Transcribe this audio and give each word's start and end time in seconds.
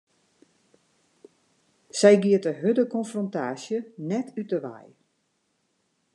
Sy 1.99 2.13
giet 2.23 2.43
de 2.47 2.53
hurde 2.61 2.85
konfrontaasje 2.95 3.77
net 4.09 4.27
út 4.41 4.51
'e 4.53 4.59
wei. 4.65 4.87